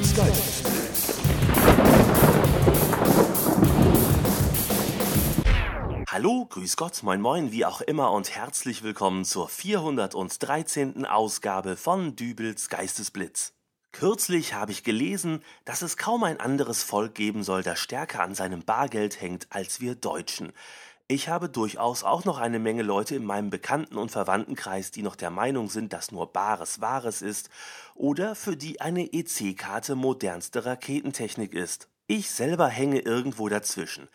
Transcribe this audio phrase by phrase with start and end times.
[0.00, 0.62] Geistesblitz.
[6.08, 11.04] Hallo, grüß Gott, moin moin, wie auch immer und herzlich willkommen zur 413.
[11.04, 13.52] Ausgabe von Dübels Geistesblitz.
[13.92, 18.34] Kürzlich habe ich gelesen, dass es kaum ein anderes Volk geben soll, das stärker an
[18.34, 20.52] seinem Bargeld hängt als wir Deutschen.
[21.12, 25.16] Ich habe durchaus auch noch eine Menge Leute in meinem Bekannten- und Verwandtenkreis, die noch
[25.16, 27.50] der Meinung sind, dass nur Bares Wahres ist
[27.96, 31.88] oder für die eine EC-Karte modernste Raketentechnik ist.
[32.06, 34.08] Ich selber hänge irgendwo dazwischen.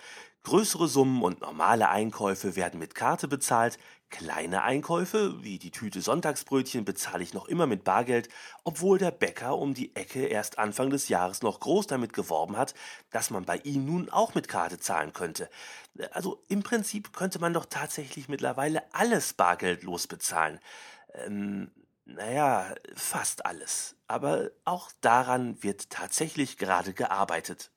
[0.45, 3.79] Größere Summen und normale Einkäufe werden mit Karte bezahlt,
[4.11, 8.29] kleine Einkäufe, wie die Tüte Sonntagsbrötchen, bezahle ich noch immer mit Bargeld,
[8.63, 12.75] obwohl der Bäcker um die Ecke erst Anfang des Jahres noch groß damit geworben hat,
[13.09, 15.49] dass man bei ihm nun auch mit Karte zahlen könnte.
[16.11, 20.59] Also im Prinzip könnte man doch tatsächlich mittlerweile alles bargeldlos bezahlen.
[21.25, 21.71] Ähm,
[22.05, 23.95] naja, fast alles.
[24.07, 27.71] Aber auch daran wird tatsächlich gerade gearbeitet.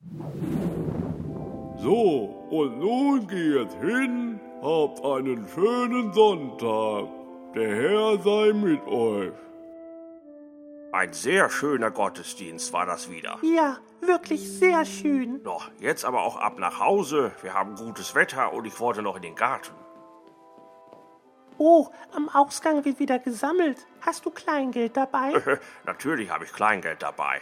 [1.80, 7.08] So, und nun geht hin, habt einen schönen Sonntag.
[7.54, 9.32] Der Herr sei mit euch.
[10.90, 13.38] Ein sehr schöner Gottesdienst war das wieder.
[13.42, 15.40] Ja, wirklich sehr schön.
[15.44, 17.30] Doch, jetzt aber auch ab nach Hause.
[17.42, 19.74] Wir haben gutes Wetter und ich wollte noch in den Garten.
[21.58, 23.86] Oh, am Ausgang wird wieder gesammelt.
[24.00, 25.60] Hast du Kleingeld dabei?
[25.84, 27.40] Natürlich habe ich Kleingeld dabei.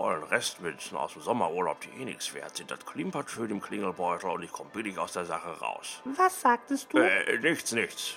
[0.00, 2.70] Oh, den Rest mit aus dem Sommerurlaub, die eh nichts wert sind.
[2.70, 6.02] Das klimpert schön im Klingelbeutel und ich komme billig aus der Sache raus.
[6.04, 6.98] Was sagtest du?
[6.98, 8.14] Äh, nichts, nichts.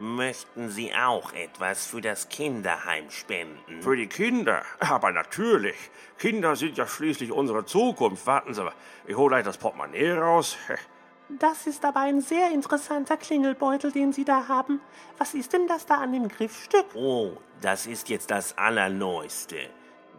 [0.00, 3.80] Möchten Sie auch etwas für das Kinderheim spenden?
[3.80, 4.64] Für die Kinder?
[4.80, 5.76] Aber natürlich.
[6.18, 8.26] Kinder sind ja schließlich unsere Zukunft.
[8.26, 8.72] Warten Sie mal,
[9.06, 10.56] ich hole gleich das Portemonnaie raus.
[11.28, 14.80] Das ist aber ein sehr interessanter Klingelbeutel, den Sie da haben.
[15.16, 16.86] Was ist denn das da an dem Griffstück?
[16.94, 19.70] Oh, das ist jetzt das Allerneueste.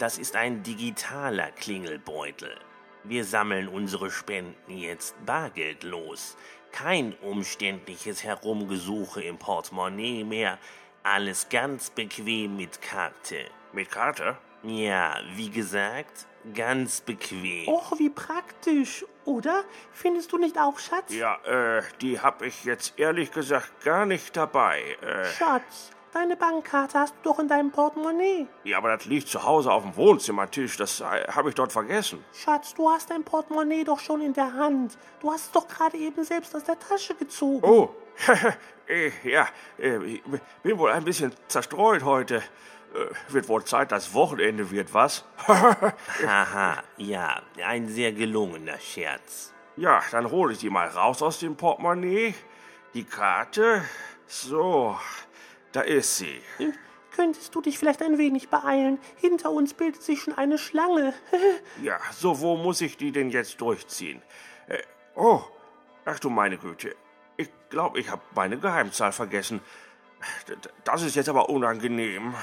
[0.02, 2.58] Das ist ein digitaler Klingelbeutel.
[3.04, 6.38] Wir sammeln unsere Spenden jetzt bargeldlos.
[6.72, 10.58] Kein umständliches Herumgesuche im Portemonnaie mehr.
[11.04, 13.46] Alles ganz bequem mit Karte.
[13.74, 14.40] Mit Karte?
[14.64, 16.26] Ja, wie gesagt,
[16.56, 17.68] ganz bequem.
[17.68, 19.64] Och, wie praktisch, oder?
[19.92, 21.14] Findest du nicht auch, Schatz?
[21.14, 24.82] Ja, äh, die hab ich jetzt ehrlich gesagt gar nicht dabei.
[25.04, 28.48] Äh, Schatz, deine Bankkarte hast du doch in deinem Portemonnaie.
[28.64, 30.78] ja, aber das liegt zu Hause auf dem Wohnzimmertisch.
[30.78, 32.24] Das äh, habe ich dort vergessen.
[32.34, 34.98] Schatz, du hast dein Portemonnaie doch schon in der Hand.
[35.22, 37.64] Du hast es doch gerade eben selbst aus der Tasche gezogen.
[37.64, 37.90] Oh,
[38.88, 39.48] äh, ja,
[39.80, 40.24] äh, ich
[40.64, 42.42] bin wohl ein bisschen zerstreut heute.
[43.30, 45.24] Wird wohl Zeit, dass Wochenende wird, was?
[45.48, 49.54] Haha, ja, ein sehr gelungener Scherz.
[49.78, 52.36] ja, dann hole ich die mal raus aus dem Portemonnaie.
[52.94, 53.86] Die Karte.
[54.28, 54.98] So,
[55.72, 56.42] da ist sie.
[57.16, 59.00] Könntest du dich vielleicht ein wenig beeilen?
[59.18, 61.14] Hinter uns bildet sich schon eine Schlange.
[61.84, 64.22] Ja, so, wo muss ich die denn jetzt durchziehen?
[64.68, 64.78] Äh,
[65.16, 65.42] oh,
[66.06, 66.96] ach du meine Güte.
[67.38, 69.62] Ich glaube, ich habe meine Geheimzahl vergessen.
[70.84, 72.36] Das ist jetzt aber unangenehm.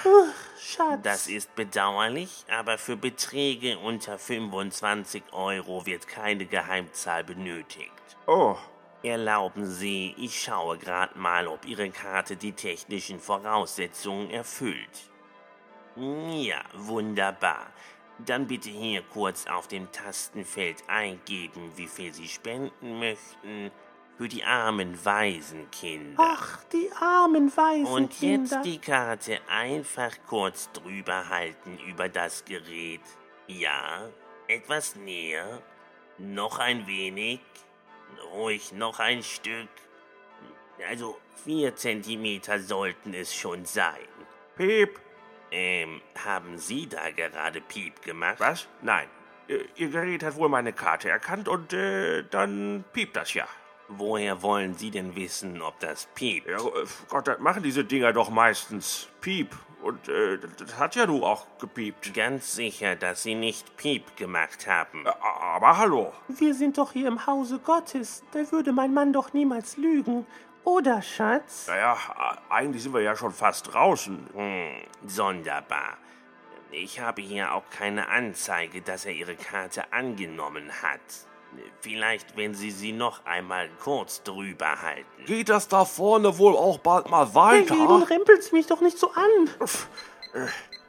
[0.60, 1.00] Schatz.
[1.02, 7.92] Das ist bedauerlich, aber für Beträge unter 25 Euro wird keine Geheimzahl benötigt.
[8.26, 8.56] Oh,
[9.02, 15.10] Erlauben Sie, ich schaue gerade mal, ob Ihre Karte die technischen Voraussetzungen erfüllt.
[15.96, 17.68] Ja, wunderbar.
[18.18, 23.70] Dann bitte hier kurz auf dem Tastenfeld eingeben, wie viel Sie spenden möchten
[24.16, 26.20] für die armen Waisenkinder.
[26.20, 33.02] Ach, die armen weißen Und jetzt die Karte einfach kurz drüber halten über das Gerät.
[33.46, 34.08] Ja,
[34.48, 35.62] etwas näher.
[36.18, 37.38] Noch ein wenig.
[38.32, 39.68] Ruhig noch ein Stück.
[40.88, 44.06] Also vier Zentimeter sollten es schon sein.
[44.56, 45.00] Piep.
[45.50, 48.38] Ähm, haben Sie da gerade Piep gemacht?
[48.38, 48.68] Was?
[48.82, 49.08] Nein.
[49.48, 53.46] Äh, Ihr Gerät hat wohl meine Karte erkannt und äh, dann piept das ja.
[53.88, 56.46] Woher wollen Sie denn wissen, ob das piept?
[56.48, 59.08] Ja, äh, Gott, das machen diese Dinger doch meistens.
[59.22, 59.56] Piep.
[59.82, 62.12] Und äh, das- das hat ja du auch gepiept.
[62.12, 65.06] Ganz sicher, dass Sie nicht Piep gemacht haben.
[65.58, 66.12] Äh, Aber hallo.
[66.28, 68.22] Wir sind doch hier im Hause Gottes.
[68.32, 70.26] Da würde mein Mann doch niemals lügen.
[70.64, 71.66] Oder, Schatz?
[71.66, 74.28] Naja, äh, eigentlich sind wir ja schon fast draußen.
[74.34, 75.96] Hm, sonderbar.
[76.70, 81.00] Ich habe hier auch keine Anzeige, dass er Ihre Karte angenommen hat.
[81.80, 85.24] Vielleicht, wenn Sie sie noch einmal kurz drüber halten.
[85.24, 87.74] Geht das da vorne wohl auch bald mal Hey, weiter?
[87.74, 89.48] nun rempelst mich doch nicht so an.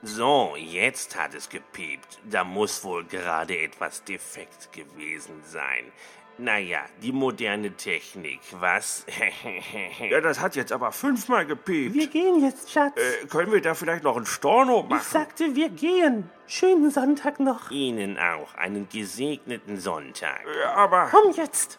[0.01, 2.19] So, jetzt hat es gepiept.
[2.24, 5.92] Da muss wohl gerade etwas defekt gewesen sein.
[6.38, 9.06] Naja, die moderne Technik, was?
[10.10, 11.94] Ja, das hat jetzt aber fünfmal gepiept.
[11.94, 12.96] Wir gehen jetzt, Schatz.
[12.96, 15.01] Äh, können wir da vielleicht noch ein Storno machen?
[15.01, 16.30] ich sagte, wir gehen.
[16.48, 17.69] Schönen Sonntag noch.
[17.69, 20.45] Ihnen auch einen gesegneten Sonntag.
[20.63, 21.78] Ja, aber Komm jetzt.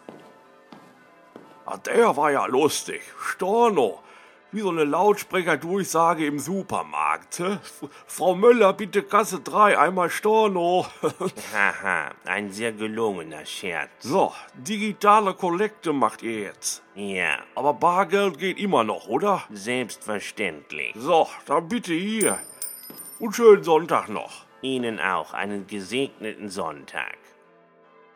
[1.65, 3.01] Ah, der war ja lustig.
[3.19, 4.03] Storno.
[4.53, 7.41] Wie so eine Lautsprecherdurchsage im Supermarkt.
[8.05, 10.85] Frau Möller, bitte Kasse 3, einmal Storno.
[11.53, 13.89] Haha, ein sehr gelungener Scherz.
[14.01, 16.83] so, digitale Kollekte macht ihr jetzt.
[16.95, 19.43] Ja, Aber Bargeld geht immer noch, oder?
[19.51, 20.93] selbstverständlich.
[20.97, 22.37] So, dann bitte hier.
[23.19, 24.45] Und schönen Sonntag noch.
[24.61, 27.17] Ihnen auch einen gesegneten Sonntag.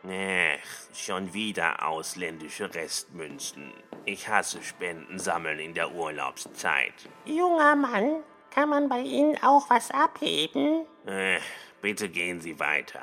[0.08, 3.72] Ach, schon wieder ausländische Restmünzen.
[4.04, 6.94] Ich hasse Spenden sammeln in der Urlaubszeit.
[7.24, 10.86] Junger Mann, kann man bei Ihnen auch was abheben?
[11.06, 11.38] Äh,
[11.82, 13.00] bitte gehen Sie weiter.